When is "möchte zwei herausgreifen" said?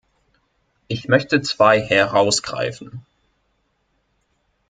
1.09-3.05